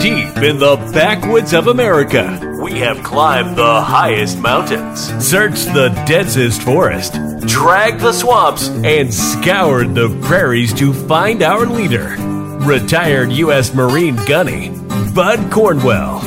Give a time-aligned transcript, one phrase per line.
[0.00, 6.62] Deep in the backwoods of America, we have climbed the highest mountains, searched the densest
[6.62, 7.12] forest,
[7.46, 12.16] dragged the swamps, and scoured the prairies to find our leader,
[12.64, 13.74] retired U.S.
[13.74, 14.70] Marine gunny,
[15.14, 16.20] Bud Cornwell.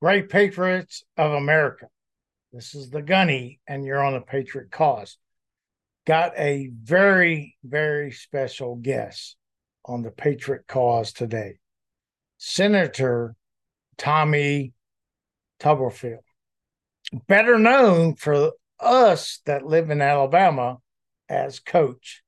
[0.00, 1.88] Great Patriots of America.
[2.54, 5.18] This is the Gunny, and you're on the Patriot Cause.
[6.06, 9.34] Got a very, very special guest
[9.84, 11.58] on the Patriot Cause today
[12.38, 13.34] Senator
[13.98, 14.72] Tommy
[15.58, 16.22] Tuberville,
[17.26, 20.78] better known for us that live in Alabama
[21.28, 22.22] as Coach.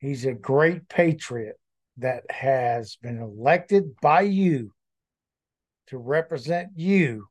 [0.00, 1.60] He's a great patriot
[1.98, 4.72] that has been elected by you
[5.86, 7.28] to represent you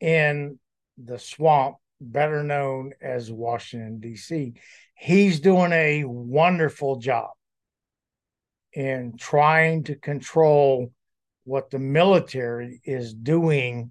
[0.00, 0.58] in
[1.02, 4.54] the swamp, better known as Washington, D.C.
[4.94, 7.30] He's doing a wonderful job
[8.72, 10.92] in trying to control
[11.44, 13.90] what the military is doing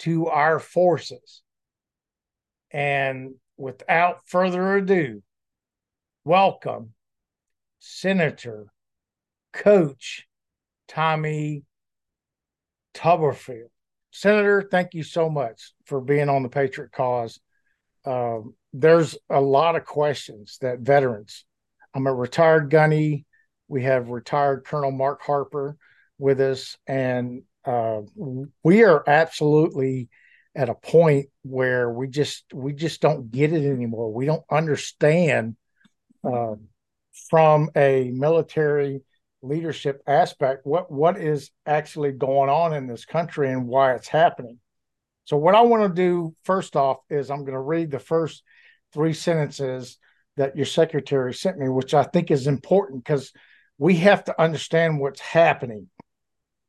[0.00, 1.42] to our forces.
[2.70, 5.22] And without further ado,
[6.24, 6.94] welcome
[7.78, 8.66] Senator
[9.52, 10.26] Coach
[10.88, 11.62] Tommy
[12.94, 13.70] Tuberville.
[14.14, 17.40] Senator, thank you so much for being on the Patriot Cause.
[18.04, 21.44] Um, there's a lot of questions that veterans.
[21.92, 23.26] I'm a retired gunny.
[23.66, 25.76] We have retired Colonel Mark Harper
[26.16, 28.02] with us, and uh,
[28.62, 30.10] we are absolutely
[30.54, 34.12] at a point where we just we just don't get it anymore.
[34.12, 35.56] We don't understand
[36.22, 36.54] uh,
[37.30, 39.00] from a military
[39.44, 44.58] leadership aspect what what is actually going on in this country and why it's happening.
[45.24, 48.42] So what i want to do first off is i'm going to read the first
[48.92, 49.98] three sentences
[50.36, 53.32] that your secretary sent me which i think is important because
[53.78, 55.88] we have to understand what's happening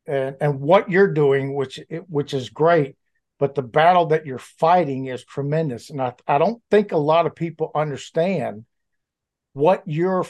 [0.07, 2.95] and, and what you're doing which which is great
[3.39, 5.89] but the battle that you're fighting is tremendous.
[5.89, 8.65] And I, I don't think a lot of people understand
[9.53, 10.25] what you're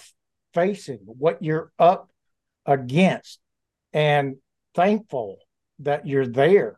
[0.53, 2.09] facing what you're up
[2.65, 3.39] against
[3.93, 4.37] and
[4.73, 5.37] thankful
[5.79, 6.77] that you're there.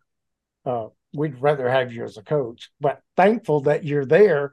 [0.66, 4.52] Uh, we'd rather have you as a coach, but thankful that you're there.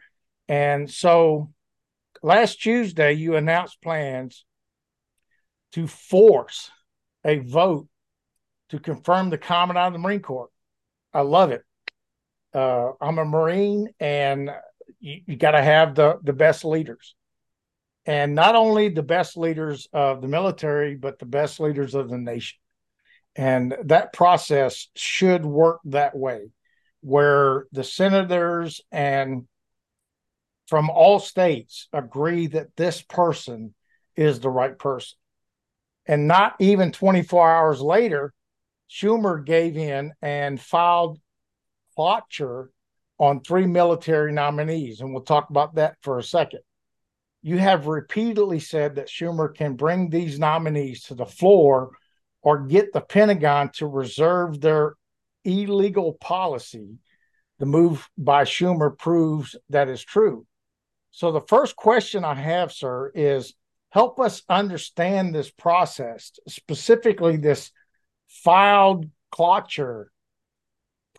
[0.49, 1.51] And so
[2.23, 4.45] last Tuesday, you announced plans
[5.73, 6.71] to force
[7.25, 7.89] a vote
[8.71, 10.51] to confirm the Commandant of the Marine Corps.
[11.13, 11.63] I love it.
[12.53, 14.51] Uh, I'm a Marine, and
[15.01, 17.15] you, you got to have the the best leaders
[18.07, 22.19] and not only the best leaders of the military, but the best leaders of the
[22.19, 22.59] nation.
[23.37, 26.51] And that process should work that way,
[27.01, 29.47] where the senators and
[30.67, 33.75] from all states agree that this person
[34.17, 35.17] is the right person.
[36.07, 38.33] And not even 24 hours later,
[38.89, 41.19] Schumer gave in and filed
[41.97, 42.71] cloture
[43.19, 45.01] on three military nominees.
[45.01, 46.61] And we'll talk about that for a second
[47.47, 51.91] you have repeatedly said that Schumer can bring these nominees to the floor
[52.41, 54.95] or get the Pentagon to reserve their
[55.45, 56.97] illegal policy.
[57.59, 60.47] The move by Schumer proves that is true.
[61.11, 63.53] So, the first question I have, sir, is
[63.91, 67.73] help us understand this process, specifically this
[68.27, 70.11] filed cloture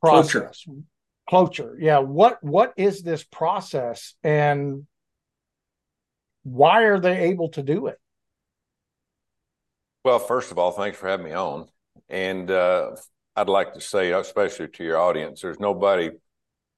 [0.01, 0.63] process.
[0.65, 0.81] Cloture.
[1.29, 1.77] Cloture.
[1.79, 1.99] Yeah.
[1.99, 4.87] What what is this process and
[6.45, 7.99] why are they able to do it?
[10.03, 11.67] Well, first of all, thanks for having me on.
[12.07, 12.91] And uh,
[13.35, 16.11] I'd like to say, especially to your audience, there's nobody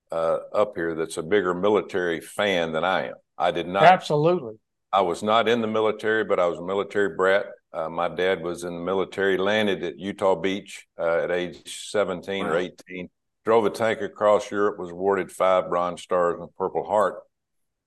[0.09, 3.15] uh, up here that's a bigger military fan than I am.
[3.37, 3.83] I did not.
[3.83, 4.55] Absolutely.
[4.93, 7.47] I was not in the military, but I was a military brat.
[7.73, 12.45] Uh, my dad was in the military, landed at Utah Beach uh, at age 17
[12.45, 12.51] wow.
[12.51, 13.09] or 18,
[13.43, 17.19] drove a tank across Europe, was awarded five Bronze Stars and a Purple Heart.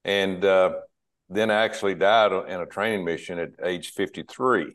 [0.05, 0.73] And uh,
[1.31, 4.75] then actually died in a training mission at age 53.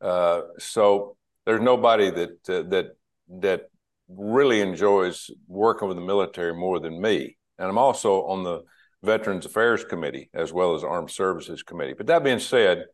[0.00, 1.16] Uh, so
[1.46, 2.96] there's nobody that uh, that
[3.40, 3.62] that
[4.08, 7.36] really enjoys working with the military more than me.
[7.58, 8.62] And I'm also on the
[9.02, 11.94] Veterans Affairs Committee as well as Armed Services Committee.
[11.94, 12.84] But that being said,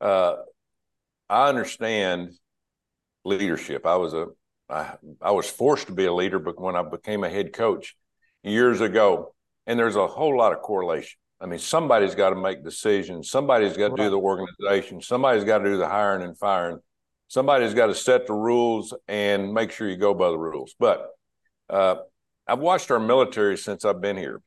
[0.00, 0.36] uh,
[1.28, 2.32] I understand
[3.24, 3.86] leadership.
[3.86, 4.26] I was a
[4.70, 7.96] I, I was forced to be a leader, but when I became a head coach
[8.42, 9.34] years ago,
[9.66, 11.18] and there's a whole lot of correlation.
[11.40, 13.30] I mean, somebody's got to make decisions.
[13.30, 14.04] Somebody's got to right.
[14.04, 15.00] do the organization.
[15.00, 16.80] Somebody's got to do the hiring and firing.
[17.28, 20.74] Somebody's got to set the rules and make sure you go by the rules.
[20.78, 21.08] But
[21.70, 21.96] uh,
[22.46, 24.42] I've watched our military since I've been here.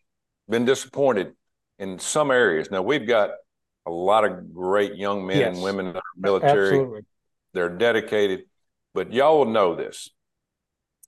[0.49, 1.33] Been disappointed
[1.79, 2.69] in some areas.
[2.69, 3.31] Now we've got
[3.85, 5.55] a lot of great young men yes.
[5.55, 6.67] and women in our military.
[6.67, 7.01] Absolutely.
[7.53, 8.43] They're dedicated,
[8.93, 10.09] but y'all will know this.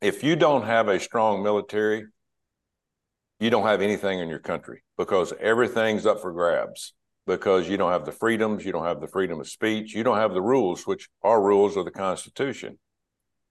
[0.02, 2.06] If you don't have a strong military,
[3.40, 6.94] you don't have anything in your country because everything's up for grabs
[7.28, 10.18] because you don't have the freedoms, you don't have the freedom of speech, you don't
[10.18, 12.78] have the rules, which are rules of the Constitution.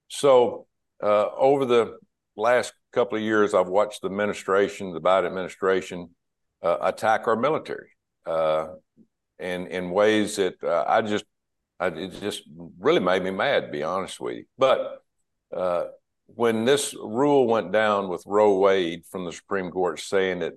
[0.09, 0.67] So,
[1.03, 1.99] uh, over the
[2.37, 6.11] last couple of years, I've watched the administration, the Biden administration,
[6.63, 7.91] uh, attack our military
[8.27, 8.69] uh,
[9.39, 11.25] in in ways that uh, I just,
[11.81, 12.43] I, it just
[12.79, 14.45] really made me mad, to be honest with you.
[14.57, 15.03] But
[15.55, 15.87] uh,
[16.27, 20.55] when this rule went down with Roe Wade from the Supreme Court saying that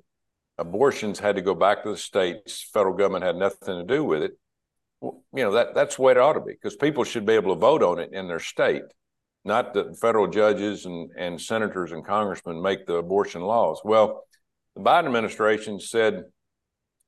[0.58, 4.24] abortions had to go back to the states, federal government had nothing to do with
[4.24, 4.32] it.
[5.02, 7.54] You know that that's the way it ought to be because people should be able
[7.54, 8.82] to vote on it in their state,
[9.46, 13.80] not that federal judges and, and senators and congressmen make the abortion laws.
[13.84, 14.24] Well,
[14.76, 16.24] the Biden administration said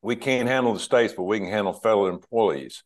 [0.03, 2.83] we can't handle the states, but we can handle federal employees.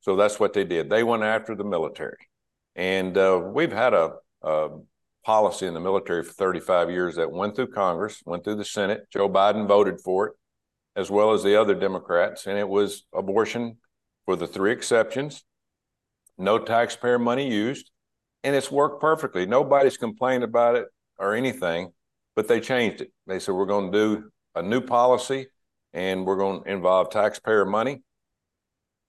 [0.00, 0.88] So that's what they did.
[0.88, 2.28] They went after the military,
[2.74, 4.68] and uh, we've had a, a
[5.26, 9.08] policy in the military for 35 years that went through Congress, went through the Senate.
[9.12, 10.34] Joe Biden voted for it,
[10.94, 13.78] as well as the other Democrats, and it was abortion
[14.24, 15.44] for the three exceptions,
[16.38, 17.90] no taxpayer money used,
[18.44, 19.46] and it's worked perfectly.
[19.46, 20.86] Nobody's complained about it
[21.18, 21.92] or anything,
[22.36, 23.12] but they changed it.
[23.26, 25.48] They said, we're going to do a new policy
[25.92, 28.02] and we're going to involve taxpayer money.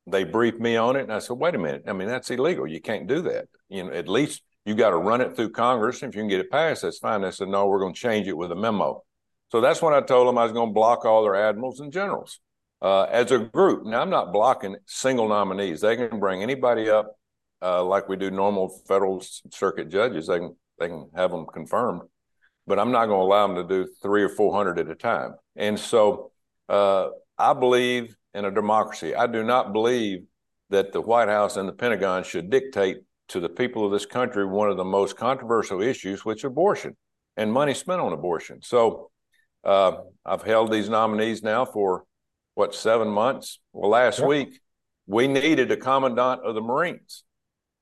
[0.08, 1.84] They briefed me on it, and I said, wait a minute.
[1.86, 2.66] I mean, that's illegal.
[2.66, 3.50] You can't do that.
[3.70, 6.04] You know, at least you got to run it through Congress.
[6.04, 7.22] If you can get it passed, that's fine.
[7.22, 9.04] They said, no, we're going to change it with a memo.
[9.52, 11.92] So that's when I told them I was going to block all their admirals and
[11.92, 12.40] generals
[12.82, 13.86] uh, as a group.
[13.86, 15.82] Now, I'm not blocking single nominees.
[15.82, 17.16] They can bring anybody up
[17.62, 20.28] uh, like we do normal federal circuit judges.
[20.28, 22.02] They can, they can have them confirmed,
[22.68, 25.36] but I'm not going to allow them to do three or 400 at a time.
[25.56, 26.32] And so
[26.68, 29.16] uh, I believe in a democracy.
[29.16, 30.26] I do not believe
[30.70, 32.98] that the White House and the Pentagon should dictate
[33.30, 36.96] to the people of this country one of the most controversial issues, which abortion
[37.36, 38.62] and money spent on abortion.
[38.62, 39.12] So
[39.64, 42.06] uh, I've held these nominees now for
[42.56, 43.60] what seven months.
[43.74, 44.28] Well, last yep.
[44.28, 44.60] week
[45.06, 47.24] we needed a commandant of the Marines,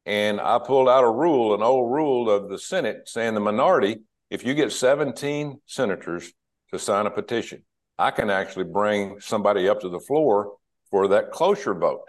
[0.06, 4.00] and I pulled out a rule, an old rule of the Senate, saying the minority,
[4.30, 6.31] if you get 17 senators
[6.71, 7.63] to sign a petition,
[7.97, 10.53] I can actually bring somebody up to the floor
[10.92, 12.01] for that cloture vote.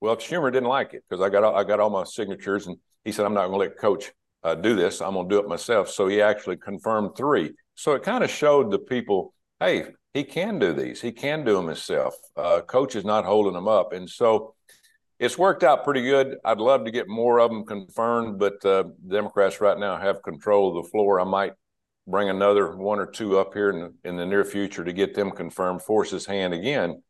[0.00, 3.12] Well, Schumer didn't like it because I got I got all my signatures, and he
[3.12, 4.12] said I'm not going to let Coach
[4.42, 5.00] uh, do this.
[5.00, 5.90] I'm going to do it myself.
[5.90, 7.52] So he actually confirmed three.
[7.74, 11.00] So it kind of showed the people, hey, he can do these.
[11.00, 12.14] He can do them himself.
[12.36, 14.54] Uh, Coach is not holding them up, and so
[15.18, 16.38] it's worked out pretty good.
[16.44, 20.70] I'd love to get more of them confirmed, but uh, Democrats right now have control
[20.70, 21.20] of the floor.
[21.20, 21.52] I might
[22.06, 25.30] bring another one or two up here in, in the near future to get them
[25.30, 25.82] confirmed.
[25.82, 27.02] Force his hand again,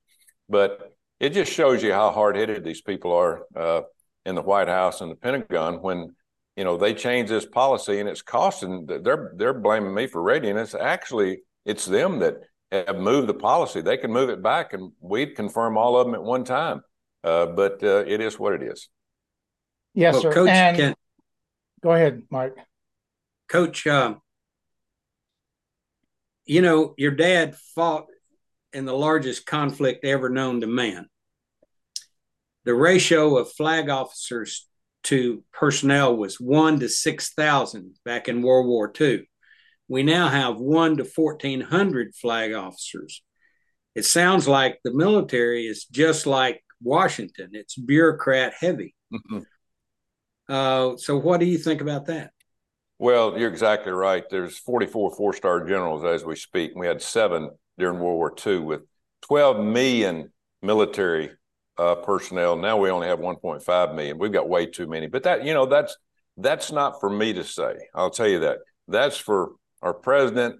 [0.48, 3.82] but it just shows you how hard headed these people are uh,
[4.24, 6.14] in the White House and the Pentagon when
[6.56, 8.86] you know they change this policy and it's costing.
[8.86, 10.56] They're they're blaming me for raiding.
[10.56, 12.38] It's actually it's them that
[12.72, 13.82] have moved the policy.
[13.82, 16.82] They can move it back, and we'd confirm all of them at one time.
[17.22, 18.88] Uh, but uh, it is what it is.
[19.92, 20.32] Yes, well, sir.
[20.32, 20.94] Coach, and can,
[21.82, 22.54] go ahead, Mike.
[23.48, 24.14] Coach, uh,
[26.46, 28.06] you know your dad fought
[28.72, 31.06] in the largest conflict ever known to man.
[32.64, 34.68] The ratio of flag officers
[35.04, 39.28] to personnel was one to 6,000 back in World War II.
[39.88, 43.22] We now have one to 1,400 flag officers.
[43.94, 48.94] It sounds like the military is just like Washington, it's bureaucrat heavy.
[49.12, 49.40] Mm-hmm.
[50.48, 52.30] Uh, so, what do you think about that?
[52.98, 54.24] Well, you're exactly right.
[54.30, 56.72] There's 44 four star generals as we speak.
[56.74, 57.50] We had seven
[57.80, 58.82] during World War II with
[59.22, 60.32] 12 million
[60.62, 61.30] military
[61.78, 62.56] uh, personnel.
[62.56, 64.18] Now we only have 1.5 million.
[64.18, 65.06] We've got way too many.
[65.06, 65.96] But that, you know, that's
[66.36, 67.74] that's not for me to say.
[67.94, 68.58] I'll tell you that.
[68.88, 70.56] That's for our president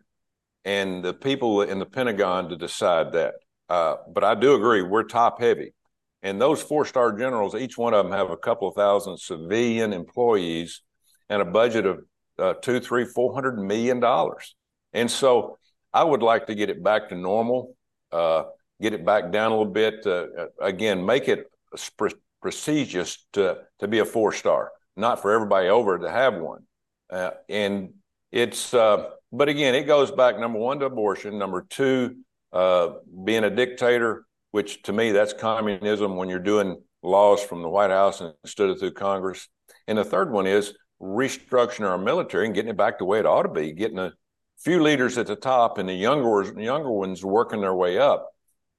[0.65, 3.35] and the people in the Pentagon to decide that.
[3.69, 5.75] Uh, but I do agree, we're top heavy.
[6.23, 9.93] And those four star generals, each one of them have a couple of thousand civilian
[9.93, 10.83] employees
[11.29, 12.01] and a budget of
[12.39, 14.55] uh, two, three, four hundred million dollars.
[14.93, 15.59] And so
[15.93, 17.77] I would like to get it back to normal,
[18.13, 18.45] uh,
[18.81, 20.07] get it back down a little bit.
[20.07, 20.27] Uh,
[20.61, 21.51] again, make it
[21.97, 26.65] pre- prestigious to to be a four star, not for everybody over to have one.
[27.11, 27.95] Uh, and
[28.31, 32.17] it's, uh, but again, it goes back number one to abortion, number two,
[32.53, 32.91] uh,
[33.25, 37.91] being a dictator, which to me that's communism when you're doing laws from the White
[37.91, 39.49] House instead of through Congress.
[39.89, 43.27] And the third one is restructuring our military and getting it back the way it
[43.27, 44.13] ought to be, getting a
[44.63, 48.31] few leaders at the top and the younger younger ones working their way up.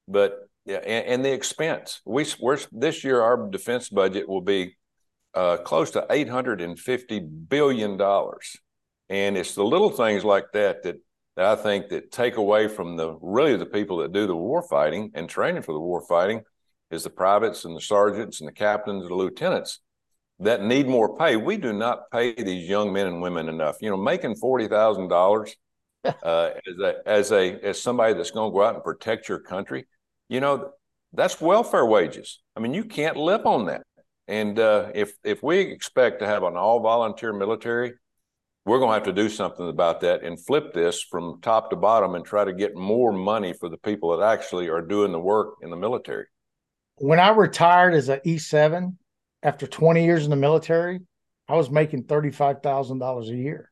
[0.08, 2.00] But yeah, and, and the expense.
[2.04, 4.76] We we're this year our defense budget will be
[5.34, 8.56] uh, close to eight hundred and fifty billion dollars,
[9.08, 10.96] and it's the little things like that that
[11.36, 14.62] that I think that take away from the really the people that do the war
[14.62, 16.42] fighting and training for the war fighting
[16.90, 19.80] is the privates and the sergeants and the captains and the lieutenants
[20.40, 21.36] that need more pay.
[21.36, 23.76] We do not pay these young men and women enough.
[23.80, 25.56] You know, making forty thousand dollars
[26.22, 29.38] uh, as a as a as somebody that's going to go out and protect your
[29.38, 29.86] country
[30.32, 30.70] you know,
[31.12, 32.40] that's welfare wages.
[32.56, 33.82] I mean, you can't live on that.
[34.28, 37.92] And uh, if if we expect to have an all volunteer military,
[38.64, 41.76] we're going to have to do something about that and flip this from top to
[41.76, 45.18] bottom and try to get more money for the people that actually are doing the
[45.18, 46.24] work in the military.
[46.96, 48.96] When I retired as an E7
[49.42, 51.00] after 20 years in the military,
[51.46, 53.71] I was making $35,000 a year.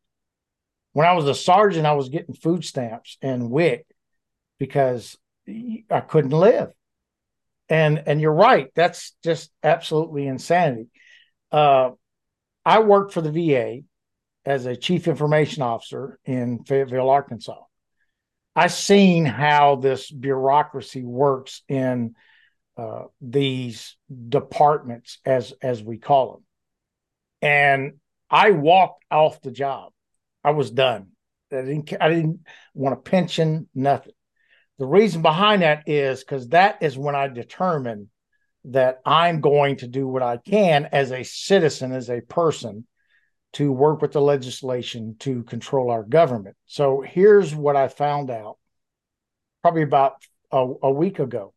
[0.93, 3.87] When I was a sergeant, I was getting food stamps and WIC
[4.59, 5.17] because
[5.49, 6.73] I couldn't live.
[7.69, 8.69] And and you're right.
[8.75, 10.89] That's just absolutely insanity.
[11.53, 11.91] Uh,
[12.65, 13.83] I worked for the VA
[14.45, 17.63] as a chief information officer in Fayetteville, Arkansas.
[18.57, 22.17] I've seen how this bureaucracy works in
[22.77, 23.97] uh, these
[24.29, 26.45] departments, as as we call them.
[27.43, 27.93] And
[28.31, 29.93] I walked off the job.
[30.45, 31.09] I was done.
[31.53, 31.93] I didn't.
[32.01, 32.41] I didn't
[32.75, 33.69] want a pension.
[33.75, 34.13] Nothing.
[34.79, 38.09] The reason behind that is because that is when I determine
[38.65, 42.87] that I'm going to do what I can as a citizen, as a person,
[43.55, 46.57] to work with the legislation to control our government.
[46.67, 48.59] So here's what I found out
[49.63, 50.15] probably about
[50.53, 51.53] a, a week ago.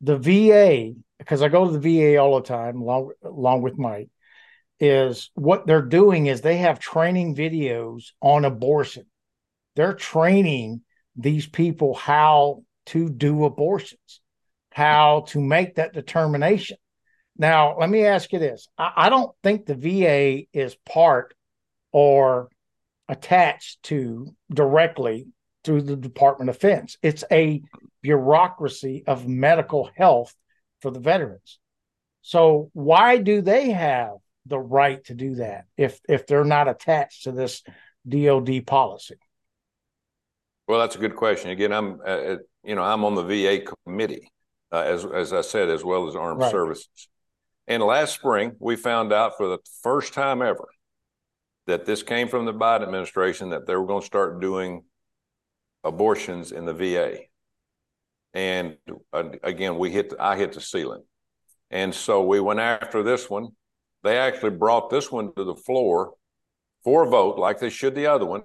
[0.00, 4.08] The VA, because I go to the VA all the time, along, along with Mike,
[4.82, 9.06] is what they're doing is they have training videos on abortion.
[9.76, 10.80] They're training
[11.14, 14.20] these people how to do abortions,
[14.72, 16.78] how to make that determination.
[17.38, 21.32] Now, let me ask you this I, I don't think the VA is part
[21.92, 22.48] or
[23.08, 25.28] attached to directly
[25.62, 26.96] through the Department of Defense.
[27.02, 27.62] It's a
[28.02, 30.34] bureaucracy of medical health
[30.80, 31.60] for the veterans.
[32.22, 34.14] So why do they have
[34.46, 37.62] the right to do that if if they're not attached to this
[38.08, 39.16] DOD policy?
[40.68, 41.50] Well, that's a good question.
[41.50, 44.30] Again, I'm uh, uh you know I'm on the VA committee,
[44.70, 46.50] uh, as as I said, as well as Armed right.
[46.50, 47.08] Services.
[47.68, 50.68] And last spring, we found out for the first time ever
[51.66, 54.82] that this came from the Biden administration that they were going to start doing
[55.84, 57.18] abortions in the VA.
[58.34, 58.76] And
[59.12, 61.02] uh, again, we hit I hit the ceiling,
[61.70, 63.48] and so we went after this one.
[64.02, 66.14] They actually brought this one to the floor
[66.84, 68.42] for a vote, like they should the other one,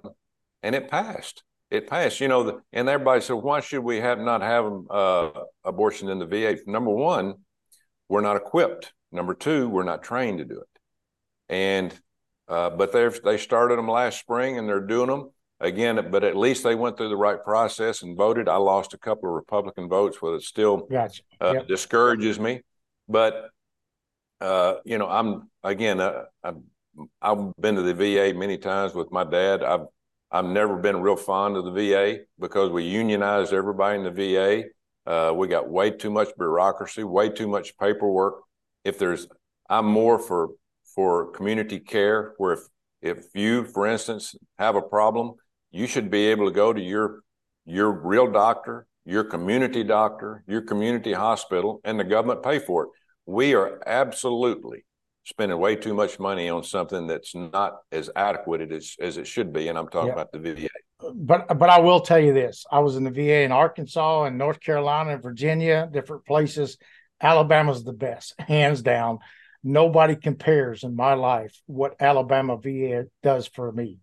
[0.62, 2.20] and it passed it passed.
[2.20, 5.30] You know, the, and everybody said, why should we have not have uh,
[5.64, 6.56] abortion in the VA?
[6.66, 7.34] Number one,
[8.08, 8.92] we're not equipped.
[9.12, 10.68] Number two, we're not trained to do it.
[11.48, 11.94] And
[12.46, 16.10] uh, but they they started them last spring and they're doing them again.
[16.10, 18.48] But at least they went through the right process and voted.
[18.48, 21.22] I lost a couple of Republican votes, but it still gotcha.
[21.40, 21.68] uh, yep.
[21.68, 22.62] discourages me.
[23.08, 23.48] But
[24.40, 26.56] uh, you know, I'm again, uh, I've,
[27.20, 29.62] I've been to the VA many times with my dad.
[29.62, 29.86] I've
[30.30, 34.64] I've never been real fond of the VA because we unionized everybody in the VA.
[35.10, 38.42] Uh, we got way too much bureaucracy, way too much paperwork.
[38.84, 39.26] If there's,
[39.70, 40.50] I'm more for
[40.94, 42.60] for community care, where if
[43.00, 45.34] if you, for instance, have a problem,
[45.70, 47.20] you should be able to go to your
[47.64, 52.90] your real doctor, your community doctor, your community hospital, and the government pay for it.
[53.24, 54.84] We are absolutely
[55.28, 59.52] spending way too much money on something that's not as adequate as, as it should
[59.52, 59.68] be.
[59.68, 60.14] And I'm talking yeah.
[60.14, 60.68] about the VA.
[61.14, 64.38] But but I will tell you this: I was in the VA in Arkansas and
[64.38, 66.78] North Carolina and Virginia, different places.
[67.20, 69.18] Alabama's the best, hands down.
[69.62, 73.98] Nobody compares in my life what Alabama VA does for me.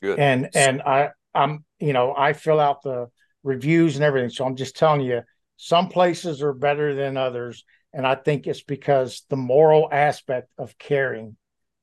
[0.00, 0.18] Good.
[0.18, 3.08] And and I I'm you know I fill out the
[3.42, 5.22] reviews and everything, so I'm just telling you,
[5.56, 10.78] some places are better than others and I think it's because the moral aspect of
[10.78, 11.36] caring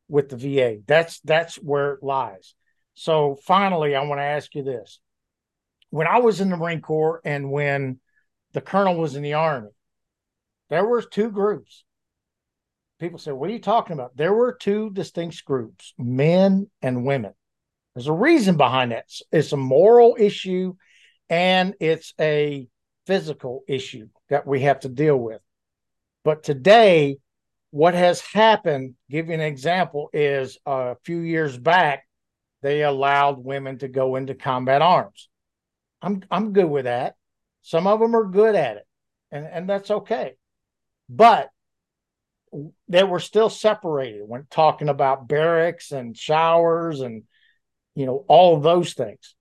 [0.08, 0.80] with the VA.
[0.86, 2.56] That's that's where it lies.
[2.96, 5.00] So finally, I want to ask you this.
[5.92, 8.00] When I was in the Marine Corps and when
[8.54, 9.70] the colonel was in the Army,
[10.70, 11.84] there were two groups.
[13.00, 14.18] People said, What are you talking about?
[14.18, 17.34] There were two distinct groups, men and women.
[17.96, 19.06] There's a reason behind that.
[19.32, 20.76] It's a moral issue
[21.30, 22.68] and it's a
[23.06, 25.42] physical issue that we have to deal with.
[26.30, 27.18] But today,
[27.72, 32.06] what has happened, give you an example, is a few years back,
[32.62, 35.28] they allowed women to go into combat arms.
[36.04, 37.16] I'm I'm good with that.
[37.64, 38.88] Some of them are good at it,
[39.32, 40.34] and, and that's okay.
[41.10, 41.50] But
[42.88, 47.24] they were still separated when talking about barracks and showers and
[47.96, 49.34] you know all of those things.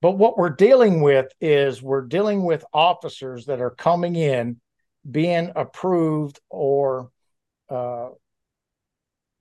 [0.00, 4.62] But what we're dealing with is we're dealing with officers that are coming in,
[5.08, 7.10] being approved or
[7.68, 8.08] uh,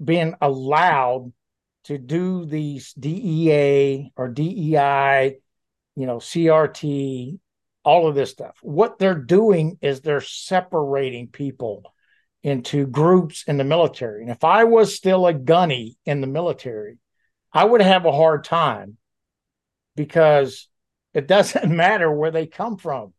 [0.04, 1.32] being allowed
[1.86, 5.38] to do these DEA or DEI,
[5.96, 7.40] you know, CRT,
[7.84, 8.58] all of this stuff.
[8.62, 11.94] What they're doing is they're separating people
[12.42, 14.22] into groups in the military.
[14.22, 16.98] And if I was still a gunny in the military,
[17.54, 18.98] I would have a hard time
[19.96, 20.68] because
[21.14, 23.14] it doesn't matter where they come from.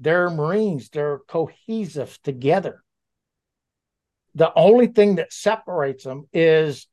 [0.00, 2.82] They're Marines, they're cohesive together.
[4.34, 6.86] The only thing that separates them is,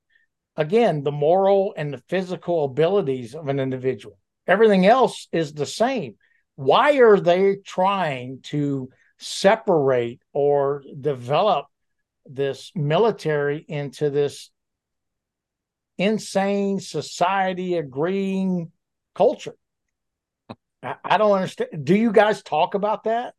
[0.58, 4.20] again, the moral and the physical abilities of an individual.
[4.46, 6.16] Everything else is the same.
[6.56, 11.68] Why are they trying to separate or develop
[12.26, 14.52] this military into this
[15.98, 18.72] insane society agreeing
[19.16, 19.56] culture?
[21.04, 21.70] I, don't understand.
[21.84, 23.34] Do you guys talk about that?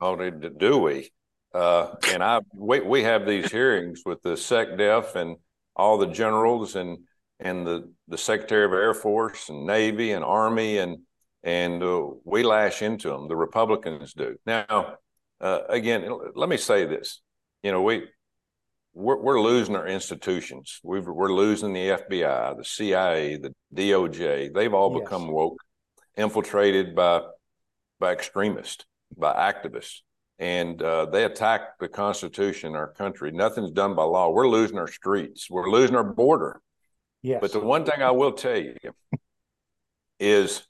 [0.00, 1.10] Oh, do we?
[1.54, 5.36] Uh, and I we we have these hearings with the SecDef and
[5.74, 6.98] all the generals and
[7.40, 10.98] and the the Secretary of Air Force and Navy and Army and
[11.42, 13.28] and uh, we lash into them.
[13.28, 14.36] The Republicans do.
[14.46, 14.96] Now,
[15.40, 17.20] uh, again, let me say this.
[17.62, 18.04] You know, we
[18.94, 20.80] we're, we're losing our institutions.
[20.82, 24.52] we are losing the FBI, the CIA, the DOJ.
[24.52, 25.02] They've all yes.
[25.02, 25.58] become woke,
[26.16, 27.22] infiltrated by
[27.98, 28.84] by extremists,
[29.16, 30.00] by activists
[30.40, 33.30] and uh, they attack the Constitution, our country.
[33.30, 34.30] Nothing's done by law.
[34.30, 35.50] We're losing our streets.
[35.50, 36.62] We're losing our border.
[37.22, 37.40] Yes.
[37.42, 38.74] But the one thing I will tell you
[40.18, 40.62] is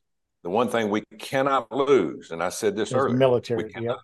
[0.42, 3.62] the one thing we cannot lose, and I said this earlier: military.
[3.62, 3.98] We, cannot, yep.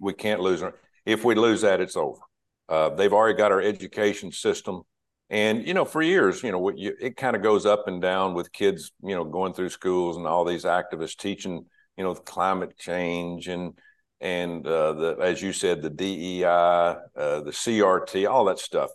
[0.00, 0.62] we can't lose.
[1.06, 2.20] If we lose that, it's over.
[2.68, 4.82] Uh, they've already got our education system,
[5.30, 8.34] and you know, for years, you know, you, it kind of goes up and down
[8.34, 11.64] with kids, you know, going through schools and all these activists teaching,
[11.96, 13.78] you know, climate change and
[14.20, 16.96] and uh, the, as you said, the DEI, uh,
[17.40, 18.90] the CRT, all that stuff.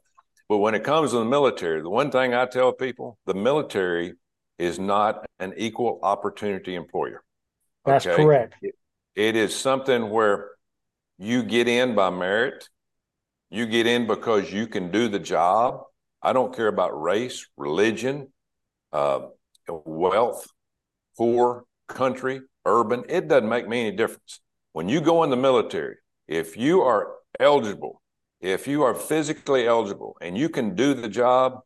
[0.48, 4.13] But when it comes to the military, the one thing I tell people, the military
[4.60, 7.24] is not an equal opportunity employer.
[7.86, 8.56] That's correct.
[8.62, 8.76] It,
[9.15, 10.52] it is something where
[11.17, 12.69] you get in by merit,
[13.50, 15.82] you get in because you can do the job.
[16.25, 18.33] I don't care about race, religion,
[18.91, 19.27] uh,
[19.67, 20.47] wealth,
[21.17, 23.03] poor, country, urban.
[23.07, 24.41] It doesn't make me any difference
[24.75, 25.95] when you go in the military,
[26.27, 28.01] if you are eligible,
[28.41, 31.61] if you are physically eligible and you can do the job,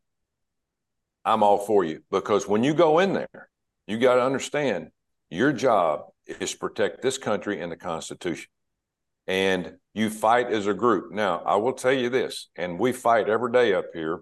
[1.25, 3.49] I'm all for you because when you go in there,
[3.87, 4.89] you got to understand
[5.31, 8.45] your job is protect this country and the Constitution.
[9.25, 11.11] And you fight as a group.
[11.11, 14.19] Now, I will tell you this, and we fight every day up here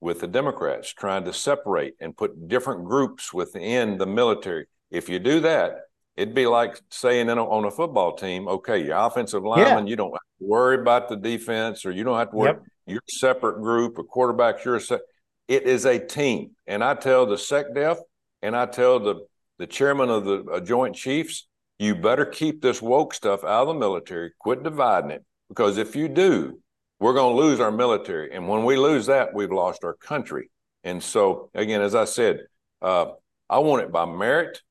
[0.00, 4.66] with the Democrats trying to separate and put different groups within the military.
[4.90, 5.80] If you do that,
[6.16, 9.90] it'd be like saying a, on a football team, okay, your offensive lineman, yeah.
[9.90, 12.52] you don't have to worry about the defense or you don't have to worry.
[12.52, 12.62] Yep.
[12.86, 15.00] You're a separate group, a quarterback, you're a se-
[15.48, 16.52] it is a team.
[16.66, 17.98] And I tell the SecDef
[18.42, 19.26] and I tell the,
[19.58, 23.68] the chairman of the uh, Joint Chiefs, you better keep this woke stuff out of
[23.68, 25.24] the military, quit dividing it.
[25.48, 26.60] Because if you do,
[26.98, 28.32] we're going to lose our military.
[28.32, 30.50] And when we lose that, we've lost our country.
[30.84, 32.46] And so, again, as I said,
[32.80, 33.06] uh,
[33.48, 34.62] I want it by merit.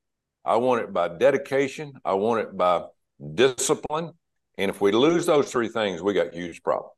[0.43, 1.93] I want it by dedication.
[2.03, 2.85] I want it by
[3.33, 4.11] discipline.
[4.57, 6.93] And if we lose those three things, we got huge problems.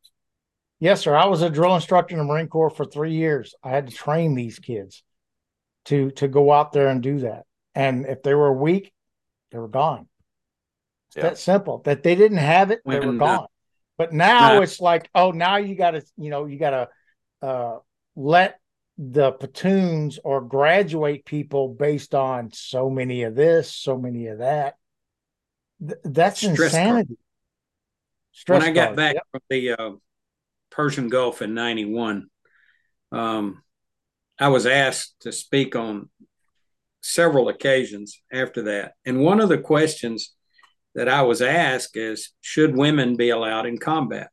[0.79, 1.15] Yes, sir.
[1.15, 3.55] I was a drill instructor in the Marine Corps for three years.
[3.63, 5.03] I had to train these kids
[5.85, 7.45] to to go out there and do that.
[7.73, 8.93] And if they were weak,
[9.51, 10.07] they were gone.
[11.09, 11.23] It's yeah.
[11.23, 11.81] that simple.
[11.85, 13.47] That they didn't have it, they were gone.
[13.97, 17.77] But now it's like, oh, now you got to, you know, you got to uh,
[18.15, 18.59] let
[18.97, 24.75] the platoons or graduate people based on so many of this, so many of that.
[25.79, 27.17] Th- that's Stress insanity.
[28.31, 29.23] Stress when I got back yep.
[29.31, 29.91] from the uh,
[30.69, 32.27] Persian Gulf in '91,
[33.11, 33.63] um,
[34.39, 36.09] I was asked to speak on
[37.01, 40.33] several occasions after that, and one of the questions
[40.97, 44.29] that I was asked is, "Should women be allowed in combat?"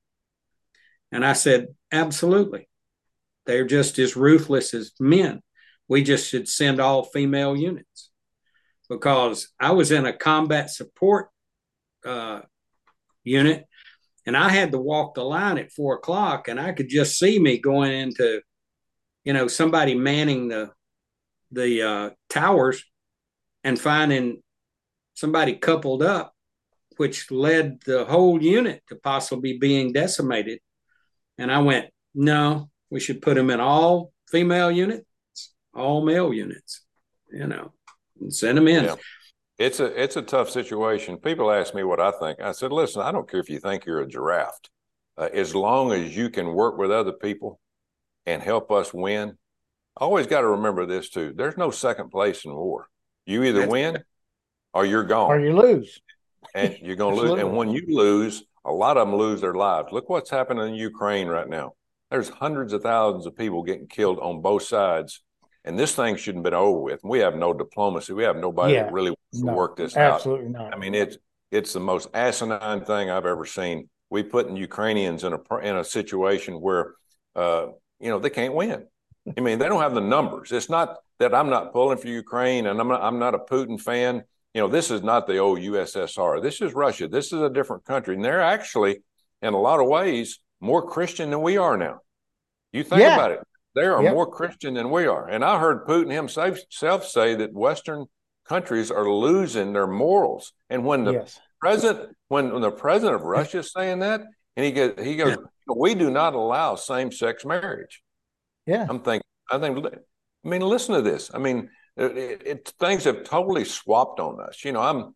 [1.12, 2.68] And I said, "Absolutely."
[3.46, 5.42] They're just as ruthless as men.
[5.86, 8.10] We just should send all female units
[8.88, 11.28] because I was in a combat support
[12.04, 12.40] uh,
[13.22, 13.66] unit
[14.26, 17.38] and I had to walk the line at four o'clock, and I could just see
[17.38, 18.40] me going into,
[19.24, 20.70] you know, somebody manning the
[21.52, 22.82] the uh, towers
[23.62, 24.42] and finding
[25.14, 26.33] somebody coupled up,
[26.96, 30.60] which led the whole unit to possibly being decimated.
[31.38, 35.04] And I went, no, we should put them in all female units,
[35.74, 36.82] all male units,
[37.30, 37.72] you know,
[38.20, 38.84] and send them in.
[38.84, 38.96] Yeah.
[39.58, 41.16] It's a it's a tough situation.
[41.18, 42.40] People ask me what I think.
[42.40, 44.58] I said, listen, I don't care if you think you're a giraffe,
[45.16, 47.60] uh, as long as you can work with other people
[48.26, 49.38] and help us win.
[49.96, 51.32] Always got to remember this too.
[51.36, 52.88] There's no second place in war.
[53.26, 54.04] You either That's win
[54.72, 56.00] or you're gone, or you lose,
[56.54, 57.40] and you're going to lose.
[57.40, 59.88] And when you lose, a lot of them lose their lives.
[59.92, 61.72] Look what's happening in Ukraine right now.
[62.10, 65.22] There's hundreds of thousands of people getting killed on both sides
[65.64, 67.00] and this thing shouldn't have been over with.
[67.02, 68.12] We have no diplomacy.
[68.12, 70.14] We have nobody yeah, that really wants no, to work this absolutely out.
[70.14, 70.74] Absolutely not.
[70.74, 71.16] I mean, it's
[71.50, 73.88] it's the most asinine thing I've ever seen.
[74.10, 76.94] We putting Ukrainians in a in a situation where
[77.34, 78.86] uh, you know they can't win.
[79.38, 80.52] I mean, they don't have the numbers.
[80.52, 83.80] It's not that I'm not pulling for Ukraine and I'm not, I'm not a Putin
[83.80, 84.24] fan.
[84.54, 86.40] You know, this is not the old USSR.
[86.40, 87.08] This is Russia.
[87.08, 89.02] This is a different country, and they're actually,
[89.42, 91.98] in a lot of ways, more Christian than we are now.
[92.72, 93.14] You think yeah.
[93.14, 93.40] about it.
[93.74, 94.14] They are yep.
[94.14, 95.28] more Christian than we are.
[95.28, 98.06] And I heard Putin himself say that Western
[98.48, 100.52] countries are losing their morals.
[100.70, 101.40] And when the yes.
[101.60, 104.22] president, when, when the president of Russia is saying that,
[104.56, 105.36] and he goes, he goes,
[105.74, 108.02] we do not allow same sex marriage.
[108.66, 111.30] Yeah, I'm thinking, I think, I mean, listen to this.
[111.34, 114.64] I mean, it, it, things have totally swapped on us.
[114.64, 115.14] You know, I'm,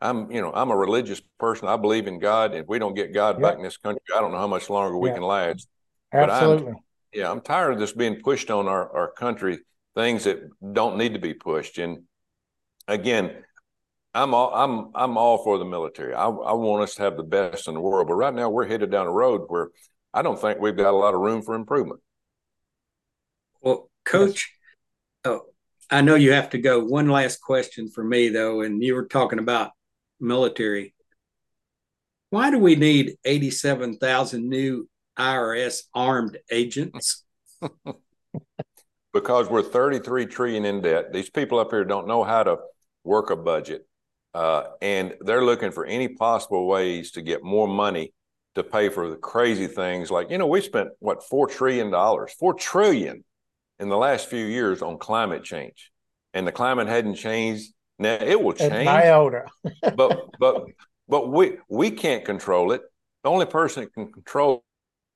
[0.00, 1.68] I'm, you know, I'm a religious person.
[1.68, 2.54] I believe in God.
[2.54, 4.98] If we don't get God back in this country, I don't know how much longer
[4.98, 5.68] we can last.
[6.12, 6.74] Absolutely
[7.14, 9.60] yeah, I'm tired of this being pushed on our, our country,
[9.94, 10.40] things that
[10.72, 11.78] don't need to be pushed.
[11.78, 12.02] And
[12.88, 13.44] again,
[14.12, 16.12] I'm all I'm I'm all for the military.
[16.12, 18.66] I, I want us to have the best in the world, but right now we're
[18.66, 19.68] headed down a road where
[20.12, 22.00] I don't think we've got a lot of room for improvement.
[23.60, 24.52] Well, Coach,
[25.24, 25.32] yes.
[25.32, 25.40] oh,
[25.90, 26.84] I know you have to go.
[26.84, 29.72] One last question for me though, and you were talking about
[30.20, 30.94] military.
[32.30, 37.24] Why do we need eighty-seven thousand new IRS armed agents?
[39.14, 41.12] because we're 33 trillion in debt.
[41.12, 42.58] These people up here don't know how to
[43.04, 43.86] work a budget.
[44.34, 48.12] Uh, and they're looking for any possible ways to get more money
[48.56, 52.58] to pay for the crazy things like, you know, we spent what, $4 trillion, $4
[52.58, 53.24] trillion
[53.78, 55.90] in the last few years on climate change.
[56.32, 57.72] And the climate hadn't changed.
[57.98, 58.88] Now it will change.
[58.88, 59.44] iota.
[59.96, 60.64] but, but,
[61.08, 62.82] but we, we can't control it.
[63.22, 64.64] The only person that can control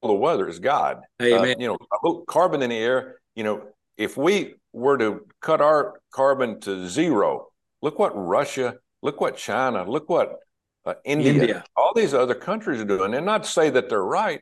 [0.02, 1.00] the weather is God.
[1.20, 1.56] Amen.
[1.56, 3.16] Uh, you know, carbon in the air.
[3.34, 3.62] You know,
[3.96, 7.48] if we were to cut our carbon to zero,
[7.82, 10.36] look what Russia, look what China, look what
[10.84, 13.14] uh, India, India, all these other countries are doing.
[13.14, 14.40] And not to say that they're right,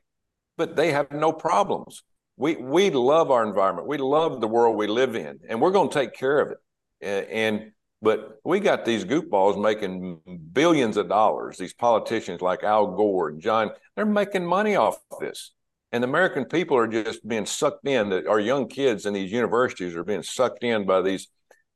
[0.57, 2.03] but they have no problems.
[2.37, 3.89] We we love our environment.
[3.89, 6.59] We love the world we live in, and we're going to take care of it.
[7.01, 7.73] And, and
[8.03, 10.21] but we got these goofballs making
[10.53, 11.57] billions of dollars.
[11.57, 15.53] These politicians like Al Gore and John, they're making money off this.
[15.93, 18.11] And the American people are just being sucked in.
[18.11, 21.29] That our young kids in these universities are being sucked in by these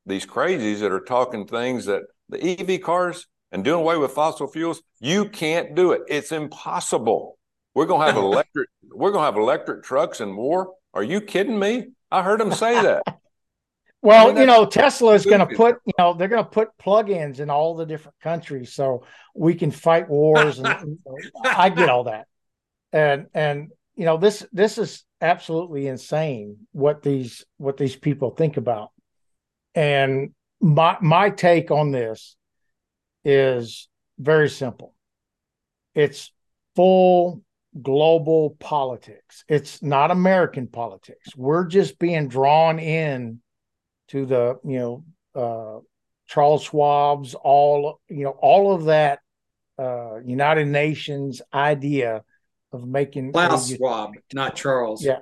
[0.07, 4.47] these crazies that are talking things that the EV cars and doing away with fossil
[4.47, 4.83] fuels.
[5.01, 6.03] You can't do it.
[6.09, 7.39] It's impossible.
[7.75, 8.69] We're gonna have electric.
[8.91, 10.75] we're gonna have electric trucks and more.
[10.95, 11.89] Are you kidding me?
[12.11, 13.03] I heard them say that.
[14.03, 16.49] Well, I mean, you know, Tesla is going to put, you know, they're going to
[16.49, 19.05] put plugins in all the different countries so
[19.35, 20.59] we can fight wars.
[20.59, 20.99] And
[21.45, 22.27] I get all that,
[22.95, 28.57] and and you know this this is absolutely insane what these what these people think
[28.57, 28.89] about.
[29.75, 32.37] And my my take on this
[33.23, 34.95] is very simple.
[35.95, 36.33] It's
[36.75, 37.43] full
[37.81, 39.45] global politics.
[39.49, 41.37] It's not American politics.
[41.37, 43.41] We're just being drawn in
[44.09, 45.05] to the you know
[45.35, 45.81] uh,
[46.27, 49.21] Charles Schwab's all you know all of that
[49.79, 52.23] uh, United Nations idea
[52.73, 55.05] of making Klaus Schwab, not Charles.
[55.05, 55.19] Yeah,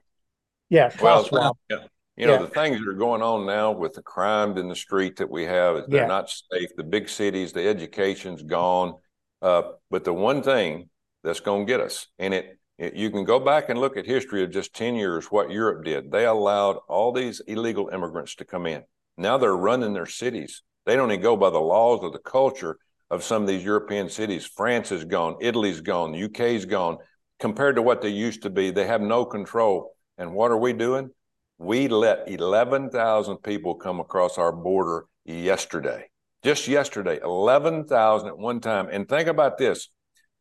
[0.69, 1.57] yeah, Klaus well, Schwab.
[1.71, 1.87] Yeah.
[2.17, 2.39] You know, yeah.
[2.41, 5.45] the things that are going on now with the crime in the street that we
[5.45, 6.07] have, they're yeah.
[6.07, 6.71] not safe.
[6.77, 8.95] The big cities, the education's gone.
[9.41, 10.89] Uh, but the one thing
[11.29, 14.45] that's going to get us, and it you can go back and look at history
[14.45, 16.13] of just 10 years what Europe did.
[16.13, 18.85] They allowed all these illegal immigrants to come in.
[19.17, 20.63] Now they're running their cities.
[20.87, 22.79] They don't even go by the laws of the culture
[23.11, 24.47] of some of these European cities.
[24.47, 26.99] France is gone, Italy's gone, the UK's gone.
[27.41, 29.93] Compared to what they used to be, they have no control.
[30.17, 31.11] And what are we doing?
[31.59, 36.11] We let 11,000 people come across our border yesterday.
[36.45, 38.89] Just yesterday, 11,000 at one time.
[38.91, 39.89] And think about this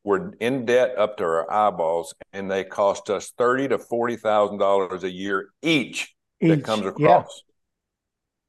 [0.08, 4.58] we're in debt up to our eyeballs, and they cost us thirty to forty thousand
[4.58, 7.44] dollars a year each, each, that comes across.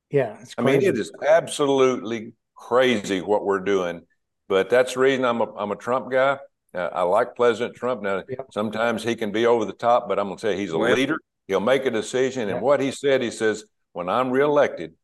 [0.09, 4.03] Yeah, yeah I mean, it is absolutely crazy what we're doing,
[4.49, 6.38] but that's the reason I'm a I'm a Trump guy.
[6.73, 8.03] Uh, I like President Trump.
[8.03, 10.79] Now, sometimes he can be over the top, but I'm going to say he's a
[10.79, 11.16] leader.
[11.49, 14.94] He'll make a decision, and what he said, he says, "When I'm reelected,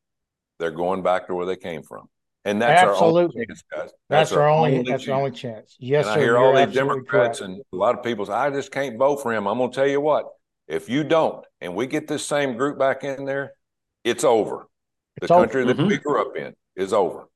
[0.61, 2.09] they're going back to where they came from."
[2.45, 3.23] And that's absolutely.
[3.23, 3.81] our only chance, guys.
[3.81, 5.77] That's, that's our, only, only that's our only chance.
[5.81, 6.21] Yes, and sir.
[6.21, 7.53] I hear all these Democrats correct.
[7.53, 9.47] and a lot of people say, I just can't vote for him.
[9.47, 10.27] I'm going to tell you what,
[10.69, 13.53] if you don't, and we get this same group back in there,
[14.05, 14.69] it's over.
[15.17, 15.45] It's the over.
[15.45, 15.89] country that mm-hmm.
[15.89, 17.29] we grew up in is over.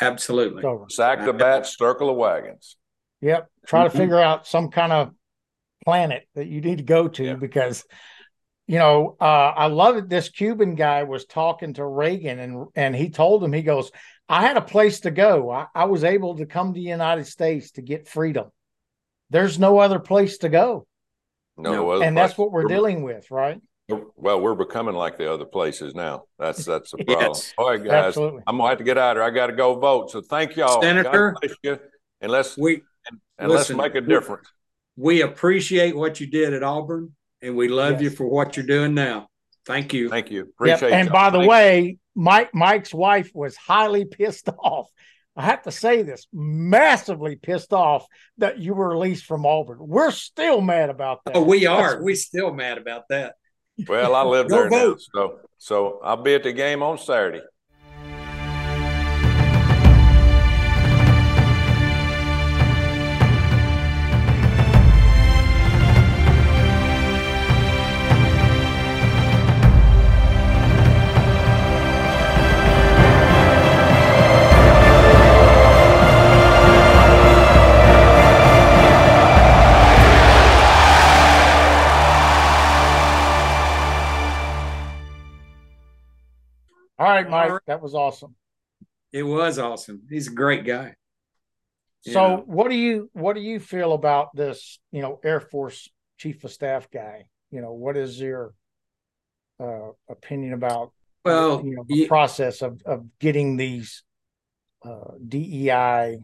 [0.00, 0.62] Absolutely.
[0.62, 0.84] over.
[0.90, 2.76] Sack the bats, circle the wagons.
[3.22, 3.48] Yep.
[3.66, 3.92] Try mm-hmm.
[3.92, 5.12] to figure out some kind of
[5.84, 7.40] planet that you need to go to yep.
[7.40, 7.84] because
[8.68, 10.08] you know, uh, I love it.
[10.08, 13.92] This Cuban guy was talking to Reagan, and and he told him, he goes,
[14.28, 15.50] I had a place to go.
[15.50, 18.50] I, I was able to come to the United States to get freedom.
[19.30, 20.86] There's no other place to go.
[21.56, 22.04] No, other.
[22.04, 23.60] and that's what we're, we're, dealing with, right?
[23.88, 26.24] Well, we're becoming like the other places now.
[26.38, 27.28] That's that's the problem.
[27.28, 28.42] yes, All right, guys, absolutely.
[28.46, 29.22] I'm gonna have to get out of here.
[29.22, 30.10] I got to go vote.
[30.10, 31.34] So thank y'all, Senator.
[31.62, 31.78] You.
[32.20, 34.48] And let's we and, and listen, let's make a difference.
[34.96, 38.02] We appreciate what you did at Auburn, and we love yes.
[38.02, 39.28] you for what you're doing now.
[39.66, 40.08] Thank you.
[40.08, 40.42] Thank you.
[40.42, 40.92] Appreciate yep.
[40.92, 44.88] And by the way, Mike Mike's wife was highly pissed off.
[45.38, 48.06] I have to say this, massively pissed off
[48.38, 49.76] that you were released from Auburn.
[49.80, 51.36] We're still mad about that.
[51.36, 52.02] Oh, we are.
[52.02, 53.34] We're still mad about that.
[53.86, 57.42] Well, I live there now, so so I'll be at the game on Saturday.
[87.76, 88.34] That was awesome.
[89.12, 90.04] It was awesome.
[90.08, 90.94] He's a great guy.
[92.00, 92.36] So, yeah.
[92.46, 94.78] what do you what do you feel about this?
[94.92, 97.26] You know, Air Force Chief of Staff guy.
[97.50, 98.54] You know, what is your
[99.60, 104.04] uh, opinion about well you know the process of of getting these
[104.82, 106.20] uh, DEI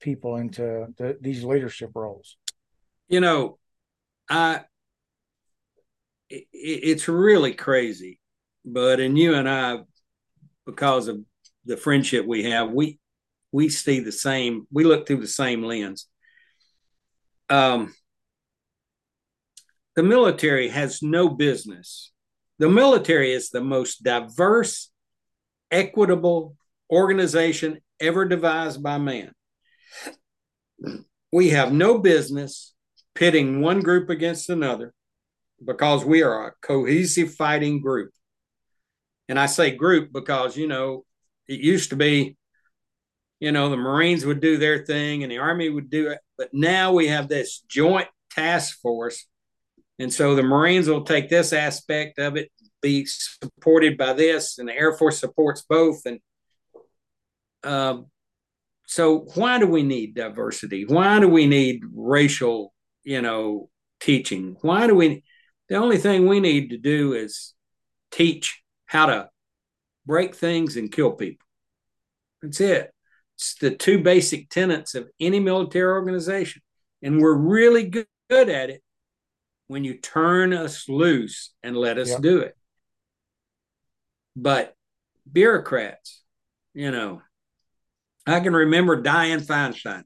[0.00, 2.38] people into the, these leadership roles?
[3.06, 3.58] You know,
[4.30, 4.62] I
[6.30, 8.18] it, it's really crazy,
[8.64, 9.80] but and you and I
[10.66, 11.20] because of
[11.64, 12.98] the friendship we have, we
[13.52, 16.06] we see the same, we look through the same lens.
[17.48, 17.94] Um,
[19.94, 22.12] the military has no business.
[22.58, 24.90] The military is the most diverse,
[25.70, 26.56] equitable
[26.92, 29.32] organization ever devised by man.
[31.32, 32.74] We have no business
[33.14, 34.92] pitting one group against another
[35.64, 38.10] because we are a cohesive fighting group.
[39.28, 41.04] And I say group because, you know,
[41.48, 42.36] it used to be,
[43.40, 46.18] you know, the Marines would do their thing and the Army would do it.
[46.38, 49.26] But now we have this joint task force.
[49.98, 52.50] And so the Marines will take this aspect of it,
[52.82, 56.02] be supported by this, and the Air Force supports both.
[56.04, 56.20] And
[57.64, 58.06] um,
[58.86, 60.84] so, why do we need diversity?
[60.84, 64.56] Why do we need racial, you know, teaching?
[64.60, 65.24] Why do we?
[65.68, 67.54] The only thing we need to do is
[68.12, 69.28] teach how to
[70.06, 71.46] break things and kill people.
[72.42, 72.92] That's it.
[73.36, 76.62] It's the two basic tenets of any military organization.
[77.02, 78.82] And we're really good, good at it
[79.66, 82.56] when you turn us loose and let us do it.
[84.34, 84.74] But
[85.30, 86.22] bureaucrats,
[86.72, 87.22] you know,
[88.26, 90.04] I can remember Dianne Feinstein.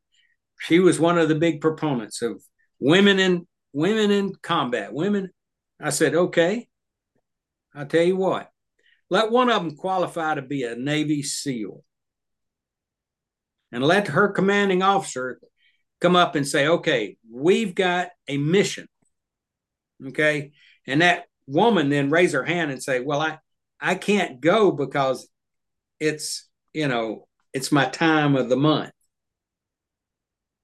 [0.58, 2.42] She was one of the big proponents of
[2.78, 4.92] women in women in combat.
[4.92, 5.30] Women,
[5.80, 6.68] I said, okay,
[7.74, 8.49] I'll tell you what,
[9.10, 11.82] let one of them qualify to be a Navy SEAL.
[13.72, 15.40] And let her commanding officer
[16.00, 18.88] come up and say, okay, we've got a mission.
[20.08, 20.52] Okay.
[20.86, 23.38] And that woman then raise her hand and say, well, I,
[23.80, 25.28] I can't go because
[26.00, 28.92] it's, you know, it's my time of the month.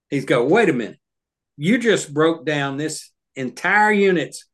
[0.09, 0.98] He's go, wait a minute.
[1.56, 4.46] You just broke down this entire unit's,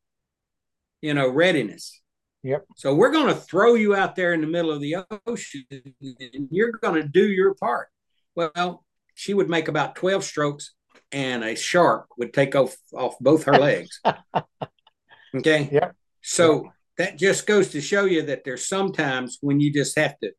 [1.01, 2.01] you know, readiness.
[2.43, 2.65] Yep.
[2.75, 6.47] So we're going to throw you out there in the middle of the ocean and
[6.51, 7.87] you're going to do your part.
[8.35, 8.83] Well,
[9.15, 10.73] she would make about 12 strokes
[11.11, 14.01] and a shark would take off, off both her legs.
[15.35, 15.69] okay.
[15.71, 15.95] Yep.
[16.21, 16.73] So yep.
[16.97, 20.31] that just goes to show you that there's sometimes when you just have to,